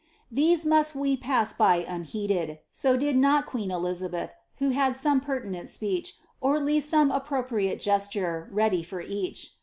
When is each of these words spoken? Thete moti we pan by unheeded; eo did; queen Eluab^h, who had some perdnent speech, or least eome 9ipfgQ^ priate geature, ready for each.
Thete 0.33 0.65
moti 0.65 0.97
we 0.97 1.15
pan 1.15 1.45
by 1.59 1.85
unheeded; 1.87 2.57
eo 2.83 2.97
did; 2.97 3.21
queen 3.45 3.69
Eluab^h, 3.69 4.31
who 4.55 4.69
had 4.71 4.95
some 4.95 5.21
perdnent 5.21 5.67
speech, 5.69 6.15
or 6.41 6.59
least 6.59 6.91
eome 6.91 7.11
9ipfgQ^ 7.23 7.47
priate 7.47 7.77
geature, 7.79 8.47
ready 8.49 8.81
for 8.81 9.01
each. 9.01 9.51